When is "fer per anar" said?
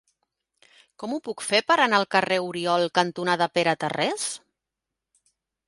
1.47-1.99